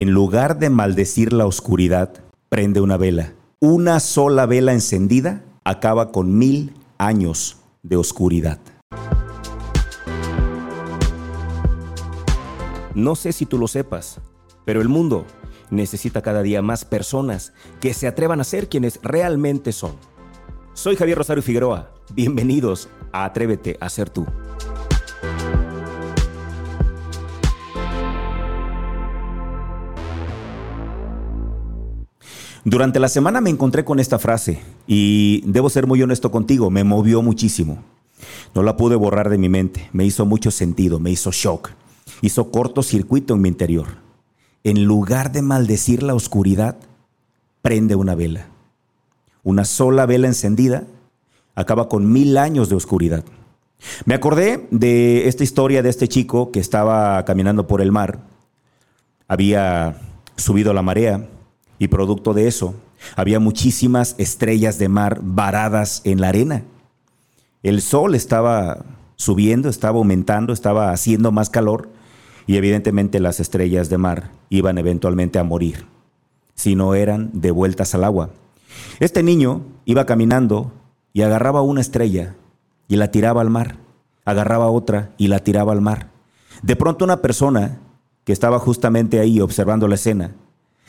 En 0.00 0.10
lugar 0.10 0.58
de 0.58 0.70
maldecir 0.70 1.32
la 1.32 1.46
oscuridad, 1.46 2.12
prende 2.48 2.80
una 2.80 2.96
vela. 2.96 3.32
Una 3.60 4.00
sola 4.00 4.44
vela 4.44 4.72
encendida 4.72 5.44
acaba 5.62 6.10
con 6.10 6.36
mil 6.36 6.74
años 6.98 7.58
de 7.84 7.96
oscuridad. 7.96 8.58
No 12.96 13.14
sé 13.14 13.32
si 13.32 13.46
tú 13.46 13.56
lo 13.56 13.68
sepas, 13.68 14.20
pero 14.64 14.80
el 14.80 14.88
mundo 14.88 15.26
necesita 15.70 16.22
cada 16.22 16.42
día 16.42 16.60
más 16.60 16.84
personas 16.84 17.52
que 17.80 17.94
se 17.94 18.08
atrevan 18.08 18.40
a 18.40 18.44
ser 18.44 18.68
quienes 18.68 18.98
realmente 19.00 19.70
son. 19.70 19.92
Soy 20.72 20.96
Javier 20.96 21.18
Rosario 21.18 21.42
Figueroa. 21.42 21.92
Bienvenidos 22.12 22.88
a 23.12 23.24
Atrévete 23.24 23.76
a 23.80 23.88
ser 23.88 24.10
tú. 24.10 24.26
Durante 32.64 32.98
la 32.98 33.08
semana 33.08 33.42
me 33.42 33.50
encontré 33.50 33.84
con 33.84 34.00
esta 34.00 34.18
frase 34.18 34.60
y 34.86 35.42
debo 35.44 35.68
ser 35.68 35.86
muy 35.86 36.00
honesto 36.02 36.30
contigo, 36.30 36.70
me 36.70 36.82
movió 36.82 37.20
muchísimo. 37.20 37.82
No 38.54 38.62
la 38.62 38.78
pude 38.78 38.96
borrar 38.96 39.28
de 39.28 39.36
mi 39.36 39.50
mente, 39.50 39.90
me 39.92 40.06
hizo 40.06 40.24
mucho 40.24 40.50
sentido, 40.50 40.98
me 40.98 41.10
hizo 41.10 41.30
shock, 41.30 41.70
hizo 42.22 42.50
cortocircuito 42.50 43.34
en 43.34 43.42
mi 43.42 43.50
interior. 43.50 43.86
En 44.62 44.84
lugar 44.84 45.30
de 45.30 45.42
maldecir 45.42 46.02
la 46.02 46.14
oscuridad, 46.14 46.76
prende 47.60 47.96
una 47.96 48.14
vela. 48.14 48.46
Una 49.42 49.66
sola 49.66 50.06
vela 50.06 50.26
encendida 50.26 50.84
acaba 51.54 51.90
con 51.90 52.10
mil 52.10 52.38
años 52.38 52.70
de 52.70 52.76
oscuridad. 52.76 53.24
Me 54.06 54.14
acordé 54.14 54.66
de 54.70 55.28
esta 55.28 55.44
historia 55.44 55.82
de 55.82 55.90
este 55.90 56.08
chico 56.08 56.50
que 56.50 56.60
estaba 56.60 57.22
caminando 57.26 57.66
por 57.66 57.82
el 57.82 57.92
mar, 57.92 58.20
había 59.28 60.00
subido 60.36 60.72
la 60.72 60.82
marea, 60.82 61.28
y 61.78 61.88
producto 61.88 62.34
de 62.34 62.46
eso, 62.46 62.74
había 63.16 63.40
muchísimas 63.40 64.14
estrellas 64.18 64.78
de 64.78 64.88
mar 64.88 65.20
varadas 65.22 66.00
en 66.04 66.20
la 66.20 66.28
arena. 66.28 66.62
El 67.62 67.80
sol 67.80 68.14
estaba 68.14 68.84
subiendo, 69.16 69.68
estaba 69.68 69.98
aumentando, 69.98 70.52
estaba 70.52 70.90
haciendo 70.90 71.32
más 71.32 71.50
calor 71.50 71.88
y 72.46 72.56
evidentemente 72.56 73.20
las 73.20 73.40
estrellas 73.40 73.88
de 73.88 73.98
mar 73.98 74.30
iban 74.50 74.78
eventualmente 74.78 75.38
a 75.38 75.44
morir, 75.44 75.86
si 76.54 76.74
no 76.74 76.94
eran 76.94 77.30
devueltas 77.32 77.94
al 77.94 78.04
agua. 78.04 78.30
Este 79.00 79.22
niño 79.22 79.62
iba 79.84 80.06
caminando 80.06 80.72
y 81.12 81.22
agarraba 81.22 81.62
una 81.62 81.80
estrella 81.80 82.34
y 82.88 82.96
la 82.96 83.10
tiraba 83.10 83.40
al 83.40 83.50
mar, 83.50 83.76
agarraba 84.24 84.70
otra 84.70 85.12
y 85.16 85.28
la 85.28 85.38
tiraba 85.38 85.72
al 85.72 85.80
mar. 85.80 86.08
De 86.62 86.76
pronto 86.76 87.04
una 87.04 87.22
persona 87.22 87.78
que 88.24 88.32
estaba 88.32 88.58
justamente 88.58 89.20
ahí 89.20 89.40
observando 89.40 89.88
la 89.88 89.96
escena 89.96 90.32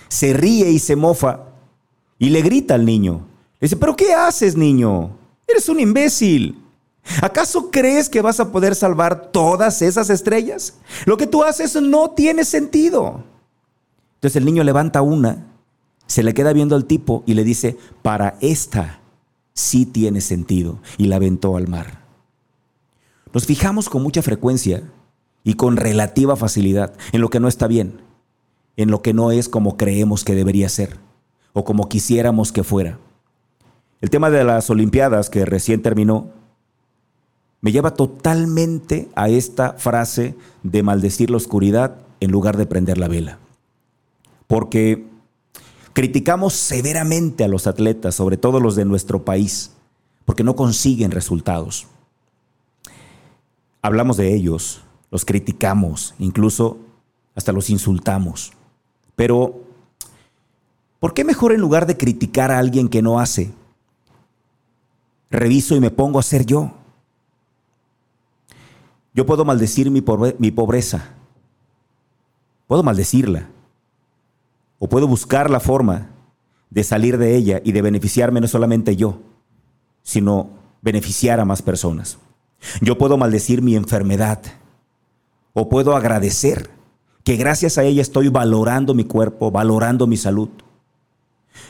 se 0.08 0.34
ríe 0.34 0.70
y 0.70 0.80
se 0.80 0.96
mofa 0.96 1.42
y 2.18 2.30
le 2.30 2.42
grita 2.42 2.76
al 2.76 2.86
niño. 2.86 3.26
Le 3.60 3.66
dice, 3.66 3.76
pero 3.76 3.96
¿qué 3.96 4.14
haces, 4.14 4.56
niño? 4.56 5.18
Eres 5.48 5.70
un 5.70 5.80
imbécil. 5.80 6.62
¿Acaso 7.22 7.70
crees 7.70 8.10
que 8.10 8.22
vas 8.22 8.40
a 8.40 8.52
poder 8.52 8.76
salvar 8.76 9.32
todas 9.32 9.82
esas 9.82 10.10
estrellas? 10.10 10.76
Lo 11.06 11.18
que 11.18 11.28
tú 11.28 11.44
haces 11.44 11.76
no 11.76 12.12
tiene 12.12 12.44
sentido. 12.46 13.24
Entonces 14.16 14.38
el 14.38 14.46
niño 14.46 14.64
levanta 14.64 15.02
una, 15.02 15.46
se 16.08 16.24
le 16.24 16.34
queda 16.34 16.52
viendo 16.54 16.76
al 16.76 16.86
tipo 16.86 17.24
y 17.28 17.36
le 17.36 17.44
dice, 17.44 17.78
para 18.02 18.38
esta 18.42 19.00
sí 19.54 19.86
tiene 19.86 20.22
sentido. 20.22 20.80
Y 20.98 21.06
la 21.06 21.18
aventó 21.18 21.58
al 21.58 21.68
mar. 21.68 22.04
Nos 23.34 23.46
fijamos 23.46 23.90
con 23.90 24.02
mucha 24.02 24.22
frecuencia 24.22 24.84
y 25.44 25.56
con 25.56 25.78
relativa 25.78 26.36
facilidad 26.36 26.94
en 27.12 27.22
lo 27.22 27.30
que 27.30 27.40
no 27.40 27.48
está 27.48 27.68
bien 27.68 28.05
en 28.78 28.92
lo 28.92 29.02
que 29.02 29.14
no 29.14 29.32
es 29.32 29.50
como 29.50 29.78
creemos 29.78 30.24
que 30.24 30.36
debería 30.36 30.70
ser 30.70 30.98
o 31.54 31.64
como 31.64 31.88
quisiéramos 31.88 32.52
que 32.52 32.64
fuera. 32.64 33.00
El 34.02 34.10
tema 34.10 34.30
de 34.30 34.44
las 34.44 34.70
Olimpiadas 34.70 35.30
que 35.30 35.46
recién 35.46 35.82
terminó 35.82 36.30
me 37.62 37.72
lleva 37.72 37.94
totalmente 37.94 39.10
a 39.16 39.30
esta 39.30 39.74
frase 39.74 40.36
de 40.64 40.84
maldecir 40.84 41.32
la 41.32 41.38
oscuridad 41.38 41.98
en 42.20 42.32
lugar 42.32 42.58
de 42.58 42.66
prender 42.66 42.98
la 42.98 43.08
vela. 43.08 43.40
Porque 44.48 45.08
criticamos 45.94 46.54
severamente 46.54 47.44
a 47.44 47.48
los 47.48 47.66
atletas, 47.66 48.14
sobre 48.16 48.38
todo 48.38 48.60
los 48.60 48.76
de 48.76 48.86
nuestro 48.86 49.26
país, 49.26 49.72
porque 50.26 50.44
no 50.44 50.56
consiguen 50.56 51.12
resultados. 51.12 51.88
Hablamos 53.82 54.18
de 54.18 54.36
ellos, 54.36 54.82
los 55.10 55.26
criticamos, 55.26 56.14
incluso 56.20 56.78
hasta 57.34 57.52
los 57.52 57.70
insultamos. 57.70 58.52
Pero, 59.16 59.64
¿por 61.00 61.14
qué 61.14 61.24
mejor 61.24 61.52
en 61.54 61.62
lugar 61.62 61.86
de 61.86 61.98
criticar 61.98 62.52
a 62.52 62.60
alguien 62.60 62.90
que 62.90 63.02
no 63.02 63.20
hace, 63.20 63.54
reviso 65.30 65.76
y 65.76 65.80
me 65.80 65.92
pongo 65.92 66.20
a 66.20 66.24
ser 66.24 66.46
yo? 66.46 66.74
Yo 69.14 69.26
puedo 69.26 69.46
maldecir 69.46 69.90
mi, 69.90 70.02
pobreza, 70.02 71.12
puedo 72.68 72.84
maldecirla, 72.84 73.48
o 74.78 74.90
puedo 74.90 75.08
buscar 75.08 75.50
la 75.50 75.62
forma 75.62 76.10
de 76.70 76.84
salir 76.84 77.18
de 77.18 77.38
ella 77.38 77.62
y 77.64 77.72
de 77.72 77.82
beneficiarme 77.82 78.42
no 78.42 78.48
solamente 78.50 78.98
yo, 78.98 79.22
sino 80.04 80.50
beneficiar 80.82 81.40
a 81.40 81.46
más 81.46 81.62
personas. 81.62 82.18
Yo 82.82 82.98
puedo 82.98 83.18
maldecir 83.18 83.62
mi 83.62 83.78
enfermedad, 83.78 84.42
o 85.54 85.70
puedo 85.70 85.96
agradecer 85.96 86.70
que 87.26 87.36
gracias 87.38 87.78
a 87.80 87.84
ella 87.84 88.04
estoy 88.04 88.30
valorando 88.30 88.94
mi 88.94 89.04
cuerpo, 89.04 89.50
valorando 89.50 90.06
mi 90.06 90.16
salud. 90.16 90.48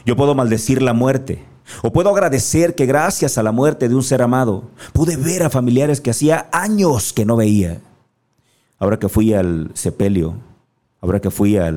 Yo 0.05 0.17
puedo 0.17 0.35
maldecir 0.35 0.81
la 0.81 0.93
muerte 0.93 1.43
o 1.81 1.93
puedo 1.93 2.09
agradecer 2.09 2.75
que 2.75 2.85
gracias 2.85 3.37
a 3.37 3.43
la 3.43 3.53
muerte 3.53 3.87
de 3.87 3.95
un 3.95 4.03
ser 4.03 4.21
amado 4.21 4.65
pude 4.91 5.15
ver 5.15 5.43
a 5.43 5.49
familiares 5.49 6.01
que 6.01 6.11
hacía 6.11 6.49
años 6.51 7.13
que 7.13 7.25
no 7.25 7.37
veía. 7.37 7.79
Ahora 8.79 8.99
que 8.99 9.07
fui 9.07 9.33
al 9.33 9.71
sepelio, 9.75 10.35
ahora 10.99 11.21
que 11.21 11.31
fui 11.31 11.55
a 11.57 11.71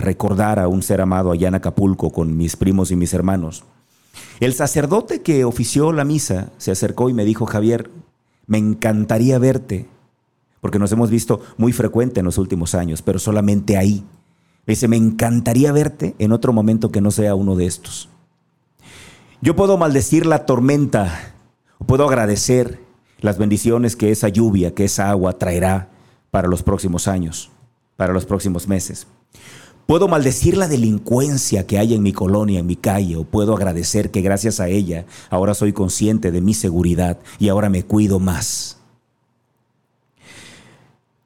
recordar 0.00 0.58
a 0.58 0.66
un 0.66 0.82
ser 0.82 1.00
amado 1.00 1.30
allá 1.30 1.46
en 1.46 1.54
Acapulco 1.54 2.10
con 2.10 2.36
mis 2.36 2.56
primos 2.56 2.90
y 2.90 2.96
mis 2.96 3.14
hermanos, 3.14 3.62
el 4.40 4.54
sacerdote 4.54 5.22
que 5.22 5.44
ofició 5.44 5.92
la 5.92 6.04
misa 6.04 6.48
se 6.58 6.72
acercó 6.72 7.08
y 7.08 7.14
me 7.14 7.24
dijo, 7.24 7.46
Javier, 7.46 7.90
me 8.48 8.58
encantaría 8.58 9.38
verte 9.38 9.86
porque 10.64 10.78
nos 10.78 10.90
hemos 10.92 11.10
visto 11.10 11.42
muy 11.58 11.74
frecuente 11.74 12.20
en 12.20 12.24
los 12.24 12.38
últimos 12.38 12.74
años, 12.74 13.02
pero 13.02 13.18
solamente 13.18 13.76
ahí. 13.76 14.02
dice, 14.66 14.88
me 14.88 14.96
encantaría 14.96 15.72
verte 15.72 16.14
en 16.18 16.32
otro 16.32 16.54
momento 16.54 16.90
que 16.90 17.02
no 17.02 17.10
sea 17.10 17.34
uno 17.34 17.54
de 17.54 17.66
estos. 17.66 18.08
Yo 19.42 19.56
puedo 19.56 19.76
maldecir 19.76 20.24
la 20.24 20.46
tormenta, 20.46 21.34
o 21.76 21.84
puedo 21.84 22.06
agradecer 22.06 22.80
las 23.20 23.36
bendiciones 23.36 23.94
que 23.94 24.10
esa 24.10 24.30
lluvia, 24.30 24.72
que 24.72 24.86
esa 24.86 25.10
agua 25.10 25.36
traerá 25.36 25.90
para 26.30 26.48
los 26.48 26.62
próximos 26.62 27.08
años, 27.08 27.50
para 27.96 28.14
los 28.14 28.24
próximos 28.24 28.66
meses. 28.66 29.06
Puedo 29.84 30.08
maldecir 30.08 30.56
la 30.56 30.66
delincuencia 30.66 31.66
que 31.66 31.78
hay 31.78 31.92
en 31.92 32.02
mi 32.02 32.14
colonia, 32.14 32.60
en 32.60 32.66
mi 32.66 32.76
calle, 32.76 33.16
o 33.16 33.24
puedo 33.24 33.54
agradecer 33.54 34.10
que 34.10 34.22
gracias 34.22 34.60
a 34.60 34.68
ella 34.68 35.04
ahora 35.28 35.52
soy 35.52 35.74
consciente 35.74 36.32
de 36.32 36.40
mi 36.40 36.54
seguridad 36.54 37.18
y 37.38 37.50
ahora 37.50 37.68
me 37.68 37.82
cuido 37.82 38.18
más. 38.18 38.78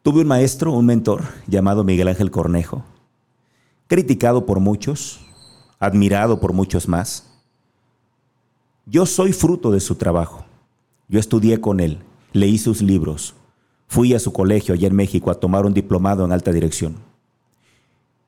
Tuve 0.09 0.23
un 0.23 0.29
maestro, 0.29 0.73
un 0.73 0.87
mentor, 0.87 1.25
llamado 1.47 1.85
Miguel 1.85 2.09
Ángel 2.09 2.31
Cornejo, 2.31 2.83
criticado 3.89 4.47
por 4.47 4.59
muchos, 4.59 5.21
admirado 5.79 6.41
por 6.41 6.55
muchos 6.55 6.89
más. 6.89 7.27
Yo 8.87 9.05
soy 9.05 9.35
fruto 9.35 9.71
de 9.71 9.81
su 9.81 9.97
trabajo. 9.97 10.47
Yo 11.09 11.21
estudié 11.21 11.61
con 11.61 11.79
él, 11.79 11.99
leí 12.33 12.57
sus 12.57 12.81
libros, 12.81 13.35
fui 13.87 14.15
a 14.15 14.19
su 14.19 14.33
colegio 14.33 14.73
allá 14.73 14.89
en 14.89 14.97
México 14.97 15.31
a 15.31 15.35
tomar 15.35 15.67
un 15.67 15.75
diplomado 15.75 16.25
en 16.25 16.33
alta 16.33 16.53
dirección. 16.53 16.97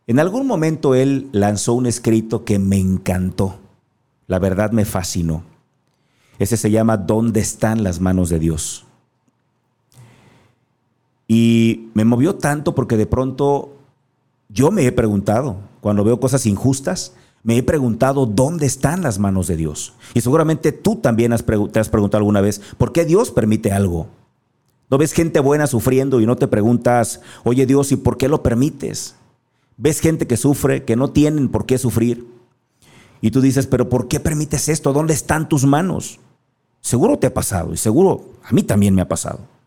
En 0.07 0.19
algún 0.19 0.47
momento 0.47 0.95
él 0.95 1.31
lanzó 1.33 1.73
un 1.73 1.87
escrito 1.87 2.45
que 2.45 2.59
me 2.59 2.77
encantó. 2.77 3.59
La 4.27 4.39
verdad 4.39 4.71
me 4.73 4.85
fascinó. 4.85 5.45
Ese 6.39 6.59
se 6.59 6.71
llama 6.71 6.99
¿Dónde 6.99 7.41
están 7.41 7.83
las 7.83 8.01
manos 8.01 8.29
de 8.29 8.39
Dios? 8.39 8.85
Y 11.33 11.91
me 11.95 12.05
movió 12.05 12.35
tanto 12.35 12.75
porque 12.75 12.97
de 12.97 13.07
pronto 13.07 13.77
yo 14.49 14.73
me 14.73 14.85
he 14.85 14.91
preguntado, 14.91 15.59
cuando 15.81 16.03
veo 16.03 16.19
cosas 16.19 16.45
injustas, 16.45 17.13
me 17.45 17.57
he 17.57 17.63
preguntado 17.63 18.27
dónde 18.27 18.67
están 18.67 19.03
las 19.03 19.21
manos 19.21 19.47
de 19.47 19.57
Dios. 19.57 19.93
Y 20.13 20.23
seguramente 20.23 20.73
tú 20.73 20.97
también 20.97 21.33
has 21.33 21.45
te 21.71 21.79
has 21.79 21.89
preguntado 21.89 22.19
alguna 22.19 22.41
vez, 22.41 22.61
¿por 22.77 22.91
qué 22.91 23.05
Dios 23.05 23.31
permite 23.31 23.71
algo? 23.71 24.09
¿No 24.91 24.99
ves 24.99 25.13
gente 25.13 25.39
buena 25.39 25.69
sufriendo 25.69 26.21
y 26.21 26.27
no 26.27 26.35
te 26.35 26.49
preguntas, 26.49 27.21
oye 27.45 27.65
Dios, 27.65 27.93
¿y 27.93 27.97
por 27.97 28.17
qué 28.17 28.27
lo 28.27 28.43
permites? 28.43 29.15
¿Ves 29.77 30.01
gente 30.01 30.27
que 30.27 30.37
sufre, 30.37 30.83
que 30.83 30.97
no 30.97 31.11
tienen 31.11 31.49
por 31.49 31.65
qué 31.65 31.79
sufrir? 31.79 32.27
Y 33.21 33.31
tú 33.31 33.41
dices, 33.41 33.69
pero 33.69 33.89
¿por 33.89 34.09
qué 34.09 34.19
permites 34.19 34.69
esto? 34.69 34.93
¿Dónde 34.93 35.15
están 35.15 35.49
tus 35.49 35.65
manos? 35.65 36.19
Seguro 36.81 37.21
te 37.21 37.29
ha 37.29 37.35
pasado 37.35 37.73
y 37.73 37.77
seguro 37.77 38.31
a 38.43 38.51
mí 38.51 38.65
también 38.65 38.97
me 38.97 39.03
ha 39.03 39.07
pasado. 39.09 39.60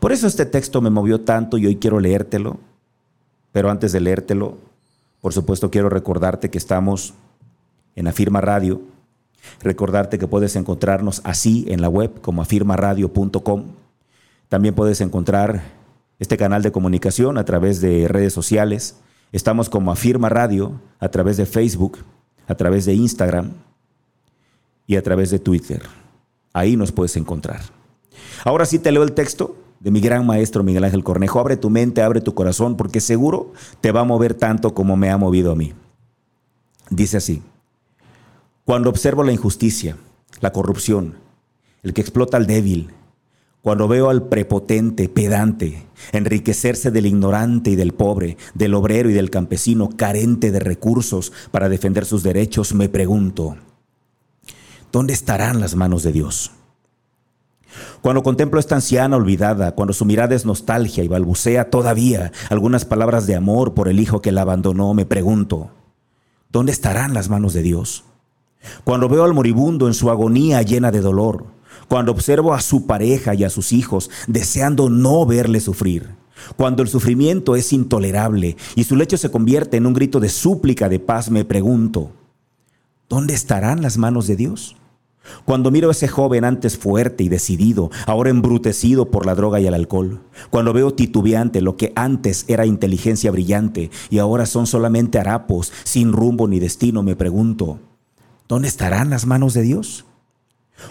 Por 0.00 0.12
eso 0.12 0.26
este 0.26 0.46
texto 0.46 0.80
me 0.80 0.90
movió 0.90 1.20
tanto 1.22 1.58
y 1.58 1.66
hoy 1.66 1.76
quiero 1.76 2.00
leértelo 2.00 2.58
Pero 3.52 3.70
antes 3.70 3.92
de 3.92 4.00
leértelo, 4.00 4.58
por 5.20 5.32
supuesto 5.32 5.70
quiero 5.70 5.88
recordarte 5.88 6.50
que 6.50 6.58
estamos 6.58 7.14
en 7.96 8.06
Afirma 8.08 8.40
Radio. 8.40 8.82
Recordarte 9.62 10.18
que 10.18 10.26
puedes 10.26 10.56
encontrarnos 10.56 11.20
así 11.24 11.64
en 11.68 11.80
la 11.80 11.88
web 11.88 12.20
como 12.20 12.42
afirmaradio.com. 12.42 13.64
También 14.48 14.74
puedes 14.74 15.00
encontrar 15.00 15.62
este 16.18 16.36
canal 16.36 16.62
de 16.62 16.72
comunicación 16.72 17.38
a 17.38 17.44
través 17.44 17.80
de 17.80 18.08
redes 18.08 18.32
sociales. 18.32 18.96
Estamos 19.32 19.68
como 19.68 19.90
Afirma 19.90 20.28
Radio 20.28 20.80
a 21.00 21.08
través 21.08 21.36
de 21.36 21.46
Facebook, 21.46 21.98
a 22.46 22.54
través 22.54 22.84
de 22.84 22.94
Instagram 22.94 23.52
y 24.86 24.96
a 24.96 25.02
través 25.02 25.30
de 25.30 25.38
Twitter. 25.38 25.82
Ahí 26.52 26.76
nos 26.76 26.92
puedes 26.92 27.16
encontrar. 27.16 27.62
Ahora 28.44 28.64
sí 28.64 28.78
te 28.78 28.92
leo 28.92 29.02
el 29.02 29.12
texto 29.12 29.56
de 29.84 29.90
mi 29.90 30.00
gran 30.00 30.26
maestro 30.26 30.64
Miguel 30.64 30.84
Ángel 30.84 31.04
Cornejo. 31.04 31.38
Abre 31.38 31.58
tu 31.58 31.68
mente, 31.68 32.00
abre 32.00 32.22
tu 32.22 32.34
corazón, 32.34 32.76
porque 32.76 33.00
seguro 33.00 33.52
te 33.82 33.92
va 33.92 34.00
a 34.00 34.04
mover 34.04 34.32
tanto 34.32 34.72
como 34.72 34.96
me 34.96 35.10
ha 35.10 35.18
movido 35.18 35.52
a 35.52 35.56
mí. 35.56 35.74
Dice 36.88 37.18
así, 37.18 37.42
cuando 38.64 38.88
observo 38.88 39.22
la 39.22 39.32
injusticia, 39.32 39.98
la 40.40 40.52
corrupción, 40.52 41.16
el 41.82 41.92
que 41.92 42.00
explota 42.00 42.38
al 42.38 42.46
débil, 42.46 42.92
cuando 43.60 43.86
veo 43.86 44.08
al 44.08 44.28
prepotente, 44.28 45.10
pedante, 45.10 45.86
enriquecerse 46.12 46.90
del 46.90 47.04
ignorante 47.04 47.70
y 47.70 47.76
del 47.76 47.92
pobre, 47.92 48.38
del 48.54 48.72
obrero 48.74 49.10
y 49.10 49.12
del 49.12 49.30
campesino 49.30 49.90
carente 49.90 50.50
de 50.50 50.60
recursos 50.60 51.30
para 51.50 51.68
defender 51.68 52.06
sus 52.06 52.22
derechos, 52.22 52.74
me 52.74 52.88
pregunto, 52.88 53.56
¿dónde 54.90 55.12
estarán 55.12 55.60
las 55.60 55.74
manos 55.74 56.02
de 56.02 56.12
Dios? 56.12 56.52
Cuando 58.04 58.22
contemplo 58.22 58.58
a 58.58 58.60
esta 58.60 58.74
anciana 58.74 59.16
olvidada, 59.16 59.74
cuando 59.74 59.94
su 59.94 60.04
mirada 60.04 60.34
es 60.34 60.44
nostalgia 60.44 61.02
y 61.02 61.08
balbucea 61.08 61.70
todavía 61.70 62.32
algunas 62.50 62.84
palabras 62.84 63.26
de 63.26 63.34
amor 63.34 63.72
por 63.72 63.88
el 63.88 63.98
hijo 63.98 64.20
que 64.20 64.30
la 64.30 64.42
abandonó, 64.42 64.92
me 64.92 65.06
pregunto, 65.06 65.70
¿dónde 66.50 66.70
estarán 66.70 67.14
las 67.14 67.30
manos 67.30 67.54
de 67.54 67.62
Dios? 67.62 68.04
Cuando 68.84 69.08
veo 69.08 69.24
al 69.24 69.32
moribundo 69.32 69.86
en 69.86 69.94
su 69.94 70.10
agonía 70.10 70.60
llena 70.60 70.92
de 70.92 71.00
dolor, 71.00 71.46
cuando 71.88 72.12
observo 72.12 72.52
a 72.52 72.60
su 72.60 72.86
pareja 72.86 73.32
y 73.34 73.42
a 73.42 73.48
sus 73.48 73.72
hijos 73.72 74.10
deseando 74.26 74.90
no 74.90 75.24
verle 75.24 75.60
sufrir, 75.60 76.10
cuando 76.56 76.82
el 76.82 76.88
sufrimiento 76.90 77.56
es 77.56 77.72
intolerable 77.72 78.58
y 78.74 78.84
su 78.84 78.96
lecho 78.96 79.16
se 79.16 79.30
convierte 79.30 79.78
en 79.78 79.86
un 79.86 79.94
grito 79.94 80.20
de 80.20 80.28
súplica 80.28 80.90
de 80.90 81.00
paz, 81.00 81.30
me 81.30 81.46
pregunto, 81.46 82.10
¿dónde 83.08 83.32
estarán 83.32 83.80
las 83.80 83.96
manos 83.96 84.26
de 84.26 84.36
Dios? 84.36 84.76
Cuando 85.44 85.70
miro 85.70 85.88
a 85.88 85.92
ese 85.92 86.08
joven 86.08 86.44
antes 86.44 86.78
fuerte 86.78 87.24
y 87.24 87.28
decidido, 87.28 87.90
ahora 88.06 88.30
embrutecido 88.30 89.10
por 89.10 89.26
la 89.26 89.34
droga 89.34 89.60
y 89.60 89.66
el 89.66 89.74
alcohol. 89.74 90.20
Cuando 90.50 90.72
veo 90.72 90.94
titubeante 90.94 91.60
lo 91.60 91.76
que 91.76 91.92
antes 91.96 92.44
era 92.48 92.66
inteligencia 92.66 93.30
brillante 93.30 93.90
y 94.10 94.18
ahora 94.18 94.46
son 94.46 94.66
solamente 94.66 95.18
harapos, 95.18 95.72
sin 95.84 96.12
rumbo 96.12 96.48
ni 96.48 96.58
destino, 96.58 97.02
me 97.02 97.16
pregunto, 97.16 97.78
¿dónde 98.48 98.68
estarán 98.68 99.10
las 99.10 99.26
manos 99.26 99.54
de 99.54 99.62
Dios? 99.62 100.04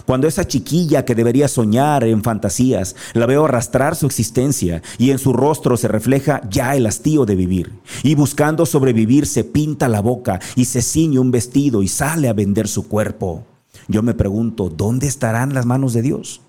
Cuando 0.06 0.28
esa 0.28 0.48
chiquilla 0.48 1.06
que 1.06 1.16
debería 1.16 1.48
soñar 1.48 2.04
en 2.04 2.24
fantasías, 2.24 2.96
la 3.14 3.26
veo 3.26 3.46
arrastrar 3.46 3.96
su 3.96 4.06
existencia 4.06 4.82
y 4.98 5.12
en 5.12 5.20
su 5.20 5.34
rostro 5.34 5.78
se 5.78 5.88
refleja 5.88 6.42
ya 6.50 6.76
el 6.76 6.86
hastío 6.86 7.26
de 7.26 7.36
vivir. 7.36 7.74
Y 8.02 8.16
buscando 8.16 8.66
sobrevivir 8.66 9.26
se 9.26 9.44
pinta 9.44 9.88
la 9.88 10.02
boca 10.02 10.40
y 10.56 10.66
se 10.66 10.82
ciñe 10.82 11.20
un 11.20 11.32
vestido 11.32 11.84
y 11.84 11.88
sale 11.88 12.30
a 12.30 12.34
vender 12.34 12.68
su 12.68 12.88
cuerpo. 12.88 13.46
Yo 13.88 14.02
me 14.04 14.14
pregunto, 14.14 14.70
¿dónde 14.70 15.08
estarán 15.08 15.54
las 15.54 15.66
manos 15.66 15.94
de 15.94 16.02
Dios? 16.02 16.42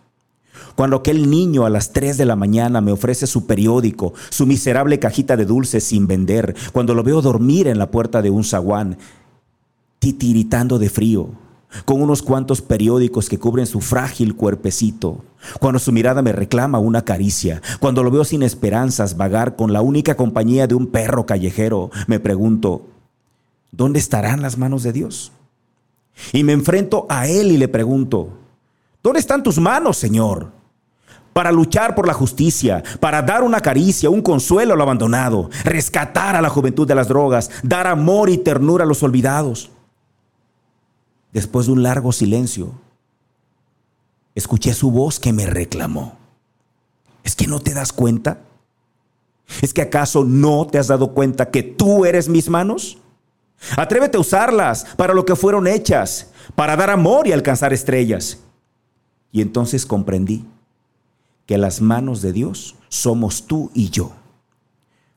Cuando 0.77 0.97
aquel 0.97 1.31
niño 1.31 1.67
a 1.67 1.71
las 1.71 1.93
3 1.93 2.17
de 2.17 2.25
la 2.25 2.37
mañana 2.37 2.81
me 2.81 2.93
ofrece 2.93 3.27
su 3.27 3.47
periódico, 3.47 4.15
su 4.31 4.47
miserable 4.47 4.99
cajita 4.99 5.37
de 5.37 5.45
dulces 5.45 5.85
sin 5.85 6.07
vender, 6.07 6.55
cuando 6.73 6.95
lo 6.95 7.03
veo 7.03 7.23
dormir 7.23 7.67
en 7.67 7.79
la 7.79 7.91
puerta 7.91 8.23
de 8.23 8.31
un 8.31 8.45
zaguán, 8.45 8.99
titiritando 9.99 10.79
de 10.79 10.91
frío, 10.91 11.31
con 11.85 12.01
unos 12.01 12.23
cuantos 12.23 12.63
periódicos 12.63 13.29
que 13.29 13.39
cubren 13.39 13.67
su 13.67 13.81
frágil 13.81 14.37
cuerpecito, 14.37 15.25
cuando 15.61 15.79
su 15.79 15.93
mirada 15.93 16.23
me 16.23 16.33
reclama 16.33 16.79
una 16.79 17.03
caricia, 17.03 17.61
cuando 17.81 18.03
lo 18.03 18.11
veo 18.11 18.25
sin 18.25 18.43
esperanzas 18.43 19.17
vagar 19.17 19.57
con 19.57 19.73
la 19.73 19.83
única 19.83 20.17
compañía 20.17 20.67
de 20.67 20.75
un 20.75 20.87
perro 20.89 21.27
callejero, 21.27 21.91
me 22.07 22.21
pregunto, 22.21 22.87
¿dónde 23.73 23.99
estarán 23.99 24.41
las 24.41 24.57
manos 24.57 24.83
de 24.83 24.93
Dios? 24.93 25.33
Y 26.33 26.45
me 26.45 26.53
enfrento 26.53 27.07
a 27.09 27.27
Él 27.27 27.53
y 27.53 27.57
le 27.57 27.69
pregunto, 27.69 28.31
¿dónde 29.03 29.21
están 29.21 29.43
tus 29.43 29.59
manos, 29.59 29.97
Señor? 29.97 30.53
Para 31.33 31.51
luchar 31.51 31.95
por 31.95 32.07
la 32.07 32.15
justicia, 32.15 32.83
para 33.01 33.21
dar 33.21 33.43
una 33.43 33.61
caricia, 33.61 34.11
un 34.11 34.23
consuelo 34.23 34.75
al 34.75 34.81
abandonado, 34.81 35.51
rescatar 35.65 36.37
a 36.37 36.43
la 36.43 36.49
juventud 36.49 36.87
de 36.87 36.95
las 36.95 37.09
drogas, 37.09 37.51
dar 37.63 37.87
amor 37.89 38.31
y 38.31 38.39
ternura 38.39 38.85
a 38.85 38.87
los 38.87 39.03
olvidados 39.03 39.71
después 41.35 41.67
de 41.67 41.73
un 41.73 41.83
largo 41.83 42.13
silencio, 42.13 42.73
escuché 44.35 44.73
su 44.73 44.91
voz 44.91 45.19
que 45.21 45.33
me 45.33 45.47
reclamó. 45.47 46.17
¿Es 47.25 47.35
que 47.35 47.49
no 47.49 47.61
te 47.61 47.75
das 47.75 47.93
cuenta? 47.93 48.39
¿Es 49.61 49.75
que 49.75 49.83
acaso 49.83 50.25
no 50.25 50.67
te 50.67 50.79
has 50.79 50.87
dado 50.87 51.13
cuenta 51.13 51.51
que 51.51 51.63
tú 51.63 52.07
eres 52.07 52.29
mis 52.29 52.49
manos? 52.49 52.99
Atrévete 53.77 54.17
a 54.17 54.21
usarlas 54.21 54.87
para 54.97 55.15
lo 55.15 55.25
que 55.25 55.37
fueron 55.37 55.67
hechas, 55.67 56.31
para 56.55 56.77
dar 56.77 56.91
amor 56.91 57.27
y 57.27 57.33
alcanzar 57.33 57.73
estrellas. 57.73 58.39
Y 59.33 59.41
entonces 59.41 59.87
comprendí 59.87 60.45
que 61.47 61.59
las 61.59 61.81
manos 61.81 62.23
de 62.23 62.33
Dios 62.33 62.77
somos 62.89 63.47
tú 63.47 63.71
y 63.75 63.91
yo. 63.91 64.13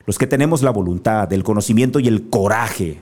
Los 0.06 0.18
que 0.18 0.28
tenemos 0.28 0.62
la 0.64 0.72
voluntad, 0.72 1.32
el 1.34 1.44
conocimiento 1.44 2.00
y 2.00 2.08
el 2.08 2.30
coraje 2.30 3.02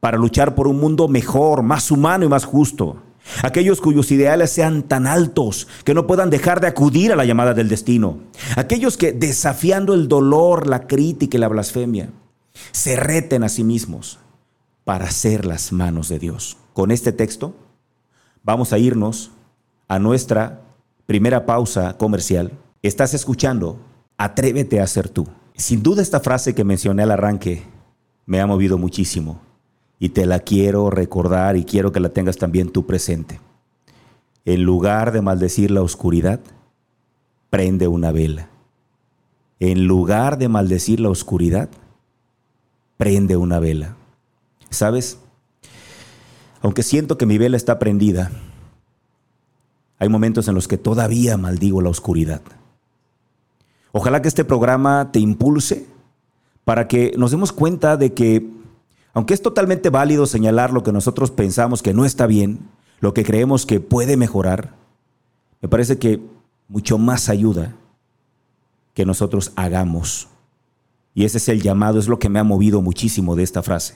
para 0.00 0.18
luchar 0.18 0.54
por 0.54 0.68
un 0.68 0.78
mundo 0.78 1.08
mejor, 1.08 1.62
más 1.62 1.90
humano 1.90 2.24
y 2.24 2.28
más 2.28 2.44
justo. 2.44 3.02
Aquellos 3.42 3.80
cuyos 3.80 4.10
ideales 4.10 4.50
sean 4.50 4.82
tan 4.82 5.06
altos 5.06 5.66
que 5.82 5.94
no 5.94 6.06
puedan 6.06 6.30
dejar 6.30 6.60
de 6.60 6.66
acudir 6.66 7.10
a 7.10 7.16
la 7.16 7.24
llamada 7.24 7.54
del 7.54 7.70
destino. 7.70 8.18
Aquellos 8.56 8.98
que, 8.98 9.12
desafiando 9.12 9.94
el 9.94 10.08
dolor, 10.08 10.66
la 10.66 10.86
crítica 10.86 11.38
y 11.38 11.40
la 11.40 11.48
blasfemia, 11.48 12.10
se 12.70 12.96
reten 12.96 13.42
a 13.44 13.48
sí 13.48 13.64
mismos 13.64 14.18
para 14.84 15.10
ser 15.10 15.46
las 15.46 15.72
manos 15.72 16.08
de 16.08 16.18
Dios. 16.18 16.56
Con 16.72 16.90
este 16.90 17.12
texto 17.12 17.54
vamos 18.42 18.72
a 18.72 18.78
irnos 18.78 19.30
a 19.88 19.98
nuestra 19.98 20.60
primera 21.06 21.46
pausa 21.46 21.96
comercial. 21.96 22.52
Estás 22.82 23.14
escuchando 23.14 23.78
Atrévete 24.16 24.80
a 24.80 24.86
ser 24.86 25.08
tú. 25.08 25.26
Sin 25.56 25.82
duda 25.82 26.02
esta 26.02 26.20
frase 26.20 26.54
que 26.54 26.64
mencioné 26.64 27.02
al 27.02 27.10
arranque 27.10 27.62
me 28.26 28.40
ha 28.40 28.46
movido 28.46 28.78
muchísimo 28.78 29.40
y 29.98 30.10
te 30.10 30.26
la 30.26 30.40
quiero 30.40 30.90
recordar 30.90 31.56
y 31.56 31.64
quiero 31.64 31.92
que 31.92 32.00
la 32.00 32.10
tengas 32.10 32.36
también 32.36 32.70
tú 32.70 32.86
presente. 32.86 33.40
En 34.44 34.62
lugar 34.62 35.12
de 35.12 35.22
maldecir 35.22 35.70
la 35.70 35.82
oscuridad, 35.82 36.40
prende 37.50 37.88
una 37.88 38.12
vela. 38.12 38.48
En 39.58 39.86
lugar 39.86 40.38
de 40.38 40.48
maldecir 40.48 41.00
la 41.00 41.10
oscuridad, 41.10 41.68
prende 42.96 43.36
una 43.36 43.58
vela. 43.58 43.96
¿Sabes? 44.74 45.18
Aunque 46.60 46.82
siento 46.82 47.18
que 47.18 47.26
mi 47.26 47.38
vela 47.38 47.56
está 47.56 47.78
prendida, 47.78 48.30
hay 49.98 50.08
momentos 50.08 50.48
en 50.48 50.54
los 50.54 50.68
que 50.68 50.78
todavía 50.78 51.36
maldigo 51.36 51.80
la 51.80 51.90
oscuridad. 51.90 52.42
Ojalá 53.92 54.20
que 54.20 54.28
este 54.28 54.44
programa 54.44 55.10
te 55.12 55.20
impulse 55.20 55.86
para 56.64 56.88
que 56.88 57.14
nos 57.16 57.30
demos 57.30 57.52
cuenta 57.52 57.96
de 57.96 58.12
que 58.12 58.50
aunque 59.12 59.34
es 59.34 59.42
totalmente 59.42 59.90
válido 59.90 60.26
señalar 60.26 60.72
lo 60.72 60.82
que 60.82 60.92
nosotros 60.92 61.30
pensamos 61.30 61.82
que 61.82 61.94
no 61.94 62.04
está 62.04 62.26
bien, 62.26 62.68
lo 62.98 63.14
que 63.14 63.24
creemos 63.24 63.64
que 63.64 63.78
puede 63.78 64.16
mejorar, 64.16 64.74
me 65.62 65.68
parece 65.68 65.98
que 65.98 66.20
mucho 66.68 66.98
más 66.98 67.28
ayuda 67.28 67.76
que 68.92 69.06
nosotros 69.06 69.52
hagamos. 69.54 70.28
Y 71.14 71.24
ese 71.24 71.38
es 71.38 71.48
el 71.48 71.62
llamado, 71.62 72.00
es 72.00 72.08
lo 72.08 72.18
que 72.18 72.28
me 72.28 72.40
ha 72.40 72.44
movido 72.44 72.82
muchísimo 72.82 73.36
de 73.36 73.44
esta 73.44 73.62
frase. 73.62 73.94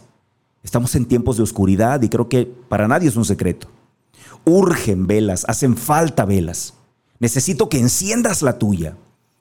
Estamos 0.68 0.94
en 0.96 1.06
tiempos 1.06 1.38
de 1.38 1.42
oscuridad 1.42 2.02
y 2.02 2.10
creo 2.10 2.28
que 2.28 2.44
para 2.44 2.86
nadie 2.86 3.08
es 3.08 3.16
un 3.16 3.24
secreto. 3.24 3.68
Urgen 4.44 5.06
velas, 5.06 5.46
hacen 5.48 5.78
falta 5.78 6.26
velas. 6.26 6.74
Necesito 7.20 7.70
que 7.70 7.78
enciendas 7.78 8.42
la 8.42 8.58
tuya, 8.58 8.94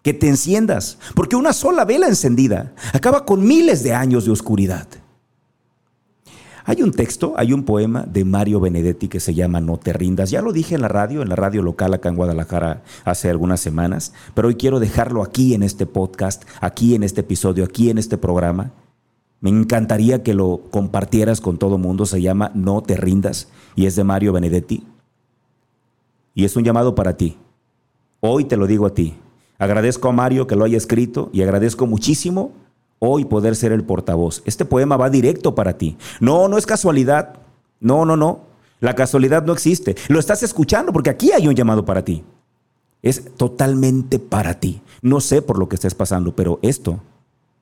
que 0.03 0.13
te 0.13 0.29
enciendas, 0.29 0.97
porque 1.15 1.35
una 1.35 1.51
sola 1.51 1.83
vela 1.83 2.07
encendida 2.07 2.73
acaba 2.93 3.25
con 3.25 3.45
miles 3.45 3.83
de 3.83 3.93
años 3.93 4.23
de 4.23 4.31
oscuridad. 4.31 4.87
Hay 6.63 6.81
un 6.81 6.93
texto, 6.93 7.33
hay 7.35 7.51
un 7.51 7.63
poema 7.63 8.05
de 8.07 8.23
Mario 8.23 8.61
Benedetti 8.61 9.09
que 9.09 9.19
se 9.19 9.33
llama 9.33 9.59
No 9.59 9.75
te 9.75 9.91
rindas. 9.91 10.31
Ya 10.31 10.41
lo 10.41 10.53
dije 10.53 10.75
en 10.75 10.81
la 10.81 10.87
radio, 10.87 11.21
en 11.21 11.27
la 11.27 11.35
radio 11.35 11.61
local 11.61 11.93
acá 11.93 12.07
en 12.07 12.15
Guadalajara 12.15 12.83
hace 13.03 13.29
algunas 13.29 13.59
semanas, 13.59 14.13
pero 14.33 14.47
hoy 14.47 14.55
quiero 14.55 14.79
dejarlo 14.79 15.23
aquí 15.23 15.53
en 15.53 15.63
este 15.63 15.85
podcast, 15.85 16.45
aquí 16.61 16.95
en 16.95 17.03
este 17.03 17.19
episodio, 17.19 17.65
aquí 17.65 17.89
en 17.89 17.97
este 17.97 18.17
programa. 18.17 18.71
Me 19.39 19.49
encantaría 19.49 20.23
que 20.23 20.33
lo 20.33 20.61
compartieras 20.71 21.41
con 21.41 21.57
todo 21.57 21.77
mundo. 21.77 22.05
Se 22.05 22.21
llama 22.21 22.51
No 22.55 22.81
te 22.81 22.97
rindas 22.97 23.49
y 23.75 23.85
es 23.85 23.95
de 23.95 24.03
Mario 24.03 24.33
Benedetti. 24.33 24.83
Y 26.33 26.45
es 26.45 26.55
un 26.55 26.63
llamado 26.63 26.95
para 26.95 27.17
ti. 27.17 27.37
Hoy 28.19 28.45
te 28.45 28.57
lo 28.57 28.67
digo 28.67 28.85
a 28.85 28.93
ti. 28.93 29.15
Agradezco 29.59 30.09
a 30.09 30.11
Mario 30.11 30.47
que 30.47 30.55
lo 30.55 30.65
haya 30.65 30.77
escrito 30.77 31.29
y 31.33 31.41
agradezco 31.41 31.87
muchísimo 31.87 32.51
hoy 32.99 33.25
poder 33.25 33.55
ser 33.55 33.71
el 33.71 33.83
portavoz. 33.83 34.41
Este 34.45 34.65
poema 34.65 34.97
va 34.97 35.09
directo 35.09 35.55
para 35.55 35.77
ti. 35.77 35.97
No, 36.19 36.47
no 36.47 36.57
es 36.57 36.65
casualidad. 36.65 37.35
No, 37.79 38.05
no, 38.05 38.17
no. 38.17 38.41
La 38.79 38.95
casualidad 38.95 39.43
no 39.43 39.53
existe. 39.53 39.95
Lo 40.07 40.19
estás 40.19 40.43
escuchando 40.43 40.93
porque 40.93 41.09
aquí 41.09 41.31
hay 41.31 41.47
un 41.47 41.55
llamado 41.55 41.85
para 41.85 42.03
ti. 42.03 42.23
Es 43.01 43.35
totalmente 43.35 44.19
para 44.19 44.59
ti. 44.59 44.81
No 45.01 45.21
sé 45.21 45.41
por 45.41 45.57
lo 45.57 45.69
que 45.69 45.75
estés 45.75 45.95
pasando, 45.95 46.35
pero 46.35 46.59
esto, 46.61 46.99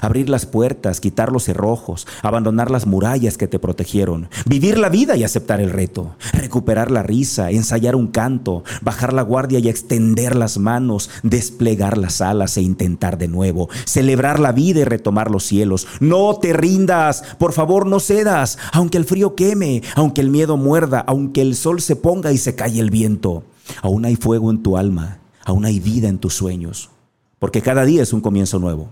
Abrir 0.00 0.28
las 0.28 0.46
puertas, 0.46 1.00
quitar 1.00 1.32
los 1.32 1.44
cerrojos, 1.44 2.06
abandonar 2.22 2.70
las 2.70 2.86
murallas 2.86 3.36
que 3.36 3.48
te 3.48 3.58
protegieron, 3.58 4.28
vivir 4.46 4.78
la 4.78 4.88
vida 4.88 5.16
y 5.16 5.24
aceptar 5.24 5.60
el 5.60 5.70
reto, 5.70 6.16
recuperar 6.32 6.90
la 6.90 7.02
risa, 7.02 7.50
ensayar 7.50 7.96
un 7.96 8.08
canto, 8.08 8.64
bajar 8.82 9.12
la 9.12 9.22
guardia 9.22 9.58
y 9.58 9.68
extender 9.68 10.36
las 10.36 10.58
manos, 10.58 11.10
desplegar 11.22 11.98
las 11.98 12.20
alas 12.20 12.56
e 12.56 12.62
intentar 12.62 13.18
de 13.18 13.28
nuevo, 13.28 13.68
celebrar 13.84 14.40
la 14.40 14.52
vida 14.52 14.80
y 14.80 14.84
retomar 14.84 15.30
los 15.30 15.44
cielos. 15.44 15.86
No 16.00 16.38
te 16.40 16.52
rindas, 16.52 17.22
por 17.38 17.52
favor 17.52 17.86
no 17.86 18.00
cedas, 18.00 18.58
aunque 18.72 18.98
el 18.98 19.04
frío 19.04 19.34
queme, 19.34 19.82
aunque 19.94 20.20
el 20.20 20.30
miedo 20.30 20.56
muerda, 20.56 21.04
aunque 21.06 21.42
el 21.42 21.56
sol 21.56 21.80
se 21.80 21.96
ponga 21.96 22.32
y 22.32 22.38
se 22.38 22.54
calle 22.54 22.80
el 22.80 22.90
viento. 22.90 23.44
Aún 23.82 24.04
hay 24.04 24.16
fuego 24.16 24.50
en 24.50 24.62
tu 24.62 24.76
alma, 24.76 25.18
aún 25.44 25.64
hay 25.64 25.80
vida 25.80 26.08
en 26.08 26.18
tus 26.18 26.34
sueños, 26.34 26.90
porque 27.38 27.62
cada 27.62 27.84
día 27.84 28.02
es 28.02 28.12
un 28.12 28.20
comienzo 28.20 28.58
nuevo 28.58 28.88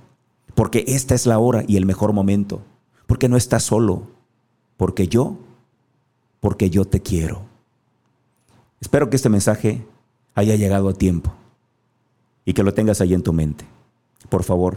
porque 0.63 0.85
esta 0.87 1.17
es 1.17 1.27
la 1.27 1.41
hora 1.41 1.65
y 1.67 1.77
el 1.77 1.87
mejor 1.87 2.13
momento, 2.13 2.63
porque 3.09 3.29
no 3.29 3.37
estás 3.37 3.65
solo, 3.65 4.07
porque 4.77 5.09
yo, 5.09 5.37
porque 6.39 6.71
yo 6.71 6.85
te 6.85 7.01
quiero. 7.01 7.43
Espero 8.81 9.11
que 9.11 9.17
este 9.17 9.29
mensaje 9.29 9.85
haya 10.37 10.55
llegado 10.55 10.89
a 10.89 10.95
tiempo 10.95 11.35
y 12.45 12.53
que 12.53 12.63
lo 12.63 12.75
tengas 12.75 13.01
ahí 13.01 13.13
en 13.13 13.25
tu 13.25 13.33
mente. 13.33 13.65
Por 14.29 14.45
favor, 14.45 14.77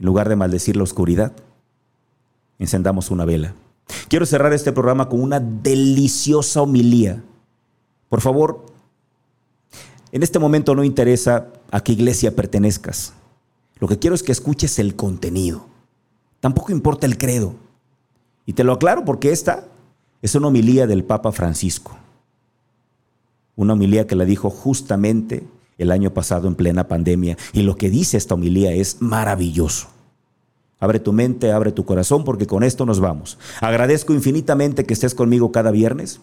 en 0.00 0.06
lugar 0.06 0.28
de 0.28 0.34
maldecir 0.34 0.76
la 0.76 0.82
oscuridad, 0.82 1.32
encendamos 2.58 3.12
una 3.12 3.24
vela. 3.24 3.54
Quiero 4.08 4.26
cerrar 4.26 4.52
este 4.52 4.72
programa 4.72 5.08
con 5.08 5.22
una 5.22 5.38
deliciosa 5.38 6.60
homilía. 6.60 7.22
Por 8.08 8.20
favor, 8.20 8.66
en 10.10 10.24
este 10.24 10.40
momento 10.40 10.74
no 10.74 10.82
interesa 10.82 11.52
a 11.70 11.84
qué 11.84 11.92
iglesia 11.92 12.34
pertenezcas. 12.34 13.12
Lo 13.80 13.88
que 13.88 13.98
quiero 13.98 14.14
es 14.14 14.22
que 14.22 14.32
escuches 14.32 14.78
el 14.78 14.96
contenido. 14.96 15.66
Tampoco 16.40 16.72
importa 16.72 17.06
el 17.06 17.18
credo. 17.18 17.54
Y 18.46 18.54
te 18.54 18.64
lo 18.64 18.72
aclaro 18.72 19.04
porque 19.04 19.30
esta 19.32 19.64
es 20.22 20.34
una 20.34 20.48
homilía 20.48 20.86
del 20.86 21.04
Papa 21.04 21.32
Francisco. 21.32 21.96
Una 23.56 23.74
homilía 23.74 24.06
que 24.06 24.16
la 24.16 24.24
dijo 24.24 24.50
justamente 24.50 25.44
el 25.78 25.90
año 25.90 26.12
pasado 26.12 26.48
en 26.48 26.54
plena 26.54 26.88
pandemia. 26.88 27.36
Y 27.52 27.62
lo 27.62 27.76
que 27.76 27.90
dice 27.90 28.16
esta 28.16 28.34
homilía 28.34 28.72
es 28.72 29.00
maravilloso. 29.00 29.88
Abre 30.80 31.00
tu 31.00 31.12
mente, 31.12 31.50
abre 31.50 31.72
tu 31.72 31.84
corazón, 31.84 32.24
porque 32.24 32.46
con 32.46 32.62
esto 32.62 32.86
nos 32.86 33.00
vamos. 33.00 33.38
Agradezco 33.60 34.12
infinitamente 34.12 34.84
que 34.84 34.94
estés 34.94 35.14
conmigo 35.14 35.50
cada 35.50 35.72
viernes, 35.72 36.20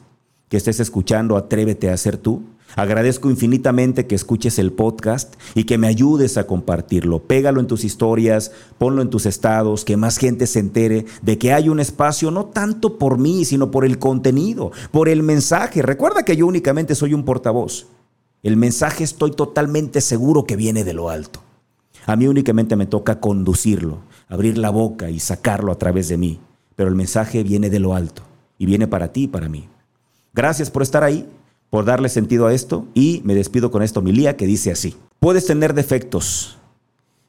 que 0.48 0.58
estés 0.58 0.80
escuchando 0.80 1.36
Atrévete 1.36 1.90
a 1.90 1.98
ser 1.98 2.18
tú. 2.18 2.42
Agradezco 2.76 3.30
infinitamente 3.30 4.06
que 4.06 4.16
escuches 4.16 4.60
el 4.60 4.74
podcast 4.74 5.36
y 5.54 5.64
que 5.64 5.78
me 5.78 5.88
ayudes 5.88 6.38
a 6.38 6.46
compartirlo. 6.46 7.20
Pégalo 7.24 7.62
en 7.62 7.68
tus 7.68 7.86
historias, 7.86 8.52
ponlo 8.78 9.02
en 9.02 9.10
tus 9.10 9.26
estados, 9.26 9.86
que 9.86 9.96
más 9.96 10.18
gente 10.18 10.46
se 10.46 10.60
entere 10.60 11.06
de 11.22 11.38
que 11.38 11.54
hay 11.54 11.70
un 11.70 11.80
espacio 11.80 12.32
no 12.32 12.48
tanto 12.48 12.98
por 12.98 13.18
mí, 13.18 13.46
sino 13.46 13.72
por 13.72 13.86
el 13.86 13.98
contenido, 13.98 14.72
por 14.92 15.08
el 15.08 15.24
mensaje. 15.24 15.82
Recuerda 15.82 16.24
que 16.24 16.36
yo 16.36 16.48
únicamente 16.48 16.96
soy 16.96 17.14
un 17.14 17.24
portavoz. 17.24 17.88
El 18.44 18.58
mensaje 18.58 19.06
estoy 19.06 19.32
totalmente 19.32 20.02
seguro 20.02 20.44
que 20.44 20.58
viene 20.58 20.84
de 20.84 20.94
lo 20.94 21.10
alto. 21.10 21.42
A 22.06 22.16
mí 22.18 22.28
únicamente 22.28 22.76
me 22.76 22.86
toca 22.86 23.20
conducirlo, 23.20 24.00
abrir 24.28 24.58
la 24.58 24.70
boca 24.70 25.10
y 25.10 25.20
sacarlo 25.20 25.72
a 25.72 25.78
través 25.78 26.10
de 26.10 26.18
mí. 26.18 26.40
Pero 26.76 26.90
el 26.90 26.96
mensaje 26.96 27.42
viene 27.42 27.70
de 27.70 27.80
lo 27.80 27.96
alto 27.96 28.22
y 28.58 28.66
viene 28.66 28.88
para 28.88 29.14
ti 29.14 29.24
y 29.24 29.28
para 29.28 29.48
mí. 29.48 29.70
Gracias 30.34 30.70
por 30.70 30.84
estar 30.84 31.04
ahí 31.04 31.28
por 31.76 31.84
darle 31.84 32.08
sentido 32.08 32.48
a 32.48 32.54
esto 32.54 32.88
y 32.94 33.22
me 33.26 33.36
despido 33.36 33.70
con 33.70 33.84
esta 33.84 34.00
homilía 34.00 34.38
que 34.38 34.48
dice 34.48 34.72
así. 34.72 34.96
Puedes 35.20 35.46
tener 35.46 35.74
defectos, 35.74 36.58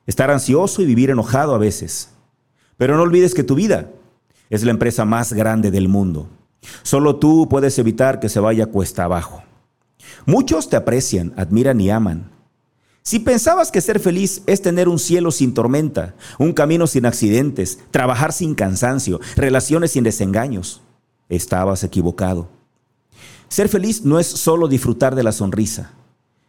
estar 0.07 0.31
ansioso 0.31 0.81
y 0.83 0.87
vivir 0.87 1.11
enojado 1.11 1.53
a 1.53 1.59
veces, 1.59 2.11
pero 2.76 2.97
no 2.97 3.03
olvides 3.03 3.35
que 3.35 3.43
tu 3.43 3.57
vida 3.57 3.91
es 4.49 4.62
la 4.62 4.71
empresa 4.71 5.05
más 5.05 5.33
grande 5.33 5.73
del 5.73 5.88
mundo. 5.88 6.29
Solo 6.85 7.17
tú 7.17 7.49
puedes 7.49 7.76
evitar 7.81 8.21
que 8.21 8.29
se 8.29 8.38
vaya 8.38 8.67
cuesta 8.67 9.03
abajo. 9.03 9.43
Muchos 10.26 10.71
te 10.71 10.76
aprecian, 10.76 11.35
admiran 11.37 11.81
y 11.81 11.91
aman. 11.91 12.31
Si 13.03 13.19
pensabas 13.19 13.73
que 13.73 13.81
ser 13.81 13.99
feliz 13.99 14.45
es 14.47 14.62
tener 14.62 14.88
un 14.88 15.00
cielo 15.00 15.33
sin 15.33 15.55
tormenta, 15.55 16.15
un 16.38 16.53
camino 16.53 16.87
sin 16.87 17.05
accidentes, 17.05 17.81
trabajar 17.91 18.33
sin 18.33 18.55
cansancio, 18.55 19.19
relaciones 19.35 19.91
sin 19.91 20.05
desengaños, 20.05 20.83
estabas 21.29 21.83
equivocado. 21.83 22.55
Ser 23.49 23.69
feliz 23.69 24.05
no 24.05 24.19
es 24.19 24.26
solo 24.26 24.69
disfrutar 24.69 25.15
de 25.15 25.23
la 25.23 25.33
sonrisa, 25.33 25.93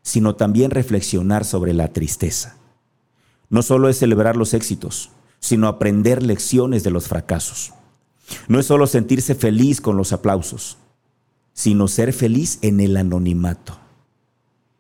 sino 0.02 0.36
también 0.36 0.72
reflexionar 0.72 1.46
sobre 1.46 1.74
la 1.74 1.94
tristeza. 1.94 2.58
No 3.50 3.62
solo 3.62 3.90
es 3.90 4.00
celebrar 4.00 4.36
los 4.36 4.54
éxitos, 4.54 5.12
sino 5.40 5.68
aprender 5.68 6.24
lecciones 6.24 6.84
de 6.84 6.92
los 6.92 7.08
fracasos. 7.08 7.74
No 8.48 8.60
es 8.60 8.66
solo 8.66 8.88
sentirse 8.88 9.36
feliz 9.36 9.80
con 9.80 9.96
los 9.96 10.12
aplausos, 10.12 10.78
sino 11.54 11.88
ser 11.88 12.14
feliz 12.14 12.60
en 12.62 12.80
el 12.80 12.98
anonimato. 12.98 13.78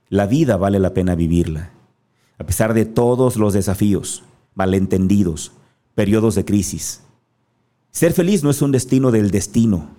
La 0.09 0.25
vida 0.25 0.57
vale 0.57 0.79
la 0.79 0.93
pena 0.93 1.15
vivirla, 1.15 1.71
a 2.37 2.45
pesar 2.45 2.73
de 2.73 2.85
todos 2.85 3.37
los 3.37 3.53
desafíos, 3.53 4.23
malentendidos, 4.55 5.51
periodos 5.95 6.35
de 6.35 6.45
crisis. 6.45 7.01
Ser 7.91 8.13
feliz 8.13 8.43
no 8.43 8.49
es 8.49 8.61
un 8.61 8.71
destino 8.71 9.11
del 9.11 9.31
destino, 9.31 9.89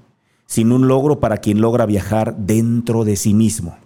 sin 0.49 0.73
un 0.73 0.89
logro 0.89 1.21
para 1.21 1.37
quien 1.37 1.61
logra 1.61 1.85
viajar 1.85 2.35
dentro 2.39 3.05
de 3.05 3.17
sí 3.17 3.35
mismo. 3.35 3.77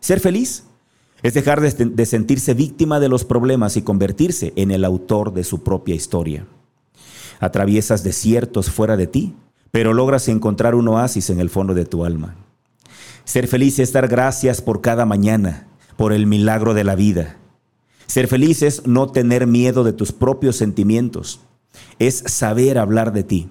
Ser 0.00 0.18
feliz 0.18 0.64
es 1.22 1.34
dejar 1.34 1.60
de, 1.60 2.04
sentirse 2.04 2.52
víctima 2.52 2.98
de 2.98 3.08
los 3.08 3.24
problemas 3.24 3.76
y 3.76 3.82
convertirse 3.82 4.52
en 4.56 4.72
el 4.72 4.84
autor 4.84 5.32
de 5.32 5.44
su 5.44 5.62
propia 5.62 5.94
historia. 5.94 6.46
Atraviesas 7.38 8.02
desiertos 8.02 8.70
fuera 8.70 8.96
de 8.96 9.06
ti, 9.06 9.36
pero 9.70 9.94
logras 9.94 10.26
encontrar 10.26 10.74
un 10.74 10.88
oasis 10.88 11.30
en 11.30 11.38
el 11.38 11.48
fondo 11.48 11.74
de 11.74 11.84
tu 11.84 12.04
alma. 12.04 12.34
Ser 13.24 13.46
feliz 13.46 13.78
es 13.78 13.92
dar 13.92 14.08
gracias 14.08 14.60
por 14.60 14.80
cada 14.80 15.06
mañana, 15.06 15.68
por 15.96 16.12
el 16.12 16.26
milagro 16.26 16.74
de 16.74 16.82
la 16.82 16.96
vida. 16.96 17.36
Ser 18.08 18.26
feliz 18.26 18.62
es 18.62 18.84
no 18.88 19.12
tener 19.12 19.46
miedo 19.46 19.84
de 19.84 19.92
tus 19.92 20.10
propios 20.10 20.56
sentimientos, 20.56 21.40
es 22.00 22.16
saber 22.26 22.78
hablar 22.78 23.12
de 23.12 23.22
ti 23.22 23.48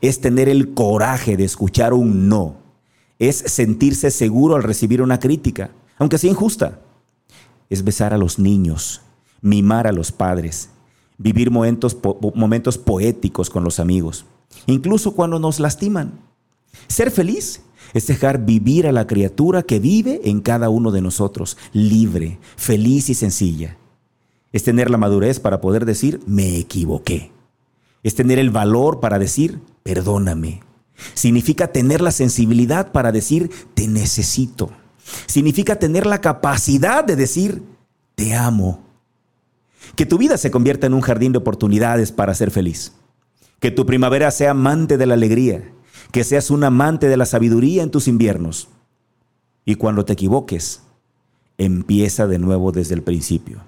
es 0.00 0.20
tener 0.20 0.48
el 0.48 0.74
coraje 0.74 1.36
de 1.36 1.44
escuchar 1.44 1.92
un 1.92 2.28
no, 2.28 2.56
es 3.18 3.36
sentirse 3.36 4.10
seguro 4.10 4.56
al 4.56 4.62
recibir 4.62 5.02
una 5.02 5.20
crítica, 5.20 5.70
aunque 5.98 6.18
sea 6.18 6.30
injusta, 6.30 6.80
es 7.68 7.84
besar 7.84 8.14
a 8.14 8.18
los 8.18 8.38
niños, 8.38 9.02
mimar 9.42 9.86
a 9.86 9.92
los 9.92 10.10
padres, 10.10 10.70
vivir 11.18 11.50
momentos, 11.50 11.96
momentos 12.34 12.78
poéticos 12.78 13.50
con 13.50 13.62
los 13.62 13.78
amigos, 13.78 14.24
incluso 14.66 15.14
cuando 15.14 15.38
nos 15.38 15.60
lastiman. 15.60 16.18
Ser 16.88 17.10
feliz 17.10 17.62
es 17.92 18.06
dejar 18.06 18.44
vivir 18.44 18.86
a 18.86 18.92
la 18.92 19.06
criatura 19.06 19.62
que 19.62 19.78
vive 19.78 20.20
en 20.24 20.40
cada 20.40 20.70
uno 20.70 20.90
de 20.90 21.02
nosotros, 21.02 21.56
libre, 21.72 22.38
feliz 22.56 23.10
y 23.10 23.14
sencilla. 23.14 23.76
Es 24.52 24.64
tener 24.64 24.90
la 24.90 24.96
madurez 24.96 25.40
para 25.40 25.60
poder 25.60 25.84
decir, 25.84 26.20
me 26.26 26.56
equivoqué. 26.56 27.30
Es 28.02 28.14
tener 28.14 28.38
el 28.38 28.50
valor 28.50 29.00
para 29.00 29.18
decir, 29.18 29.60
perdóname. 29.82 30.62
Significa 31.14 31.68
tener 31.68 32.00
la 32.00 32.10
sensibilidad 32.10 32.92
para 32.92 33.12
decir, 33.12 33.50
te 33.74 33.88
necesito. 33.88 34.70
Significa 35.26 35.76
tener 35.76 36.06
la 36.06 36.20
capacidad 36.20 37.04
de 37.04 37.16
decir, 37.16 37.62
te 38.14 38.34
amo. 38.34 38.84
Que 39.96 40.06
tu 40.06 40.18
vida 40.18 40.36
se 40.36 40.50
convierta 40.50 40.86
en 40.86 40.94
un 40.94 41.00
jardín 41.00 41.32
de 41.32 41.38
oportunidades 41.38 42.12
para 42.12 42.34
ser 42.34 42.50
feliz. 42.50 42.92
Que 43.60 43.70
tu 43.70 43.86
primavera 43.86 44.30
sea 44.30 44.52
amante 44.52 44.98
de 44.98 45.06
la 45.06 45.14
alegría. 45.14 45.72
Que 46.12 46.24
seas 46.24 46.50
un 46.50 46.64
amante 46.64 47.08
de 47.08 47.16
la 47.16 47.26
sabiduría 47.26 47.82
en 47.82 47.90
tus 47.90 48.08
inviernos. 48.08 48.68
Y 49.64 49.76
cuando 49.76 50.04
te 50.04 50.12
equivoques, 50.12 50.82
empieza 51.58 52.26
de 52.26 52.38
nuevo 52.38 52.72
desde 52.72 52.94
el 52.94 53.02
principio. 53.02 53.62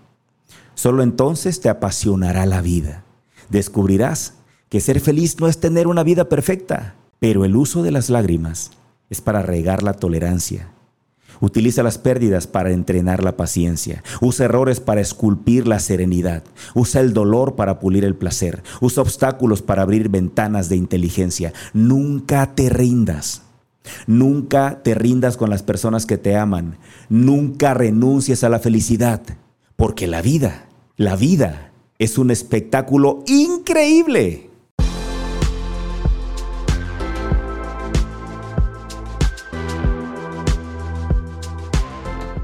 Solo 0.75 1.03
entonces 1.03 1.61
te 1.61 1.69
apasionará 1.69 2.47
la 2.47 2.63
vida. 2.63 3.05
Descubrirás 3.51 4.35
que 4.73 4.81
ser 4.81 5.01
feliz 5.01 5.39
no 5.39 5.49
es 5.49 5.59
tener 5.59 5.87
una 5.87 6.03
vida 6.03 6.31
perfecta, 6.31 6.95
pero 7.19 7.45
el 7.45 7.57
uso 7.57 7.83
de 7.83 7.91
las 7.91 8.09
lágrimas 8.09 8.71
es 9.11 9.21
para 9.21 9.43
regar 9.43 9.83
la 9.83 9.93
tolerancia. 9.93 10.71
Utiliza 11.41 11.83
las 11.83 11.99
pérdidas 11.99 12.47
para 12.47 12.71
entrenar 12.71 13.23
la 13.23 13.37
paciencia. 13.37 14.03
Usa 14.23 14.47
errores 14.47 14.81
para 14.81 15.03
esculpir 15.03 15.69
la 15.69 15.79
serenidad. 15.79 16.43
Usa 16.75 17.03
el 17.03 17.13
dolor 17.13 17.55
para 17.55 17.81
pulir 17.81 18.03
el 18.03 18.15
placer. 18.15 18.63
Usa 18.81 19.03
obstáculos 19.03 19.61
para 19.61 19.83
abrir 19.83 20.09
ventanas 20.09 20.71
de 20.71 20.77
inteligencia. 20.77 21.53
Nunca 21.75 22.55
te 22.55 22.71
rindas. 22.71 23.43
Nunca 24.07 24.81
te 24.83 24.95
rindas 24.95 25.37
con 25.37 25.51
las 25.51 25.63
personas 25.63 26.07
que 26.07 26.17
te 26.17 26.35
aman. 26.35 26.79
Nunca 27.11 27.75
renuncies 27.75 28.43
a 28.43 28.49
la 28.49 28.59
felicidad. 28.59 29.21
Porque 29.77 30.07
la 30.07 30.23
vida, 30.23 30.65
la 30.97 31.15
vida 31.15 31.73
es 31.99 32.17
un 32.17 32.31
espectáculo 32.31 33.23
increíble. 33.27 34.49